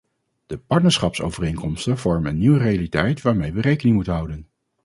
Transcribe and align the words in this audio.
De 0.45 0.57
partnerschapsovereenkomsten 0.57 1.97
vormen 1.97 2.31
een 2.31 2.37
nieuwe 2.37 2.57
realiteit 2.57 3.21
waarmee 3.21 3.53
we 3.53 3.61
rekening 3.61 3.95
moeten 3.95 4.13
houden. 4.13 4.47